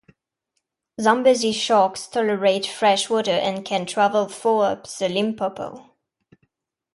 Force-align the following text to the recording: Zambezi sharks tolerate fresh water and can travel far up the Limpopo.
Zambezi 0.99 1.51
sharks 1.53 2.07
tolerate 2.07 2.65
fresh 2.65 3.07
water 3.07 3.29
and 3.29 3.63
can 3.63 3.85
travel 3.85 4.27
far 4.27 4.71
up 4.71 4.87
the 4.87 5.07
Limpopo. 5.07 5.91